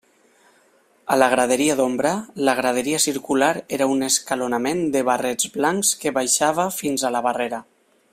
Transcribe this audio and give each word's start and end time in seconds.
A 1.15 1.17
la 1.23 1.27
graderia 1.33 1.75
d'ombra, 1.81 2.13
la 2.47 2.55
graderia 2.59 3.01
circular 3.03 3.51
era 3.79 3.89
un 3.97 4.07
escalonament 4.09 4.81
de 4.97 5.05
barrets 5.11 5.53
blancs 5.59 5.93
que 6.05 6.15
baixava 6.21 6.67
fins 6.79 7.05
a 7.05 7.13
la 7.19 7.23
barrera. 7.29 7.61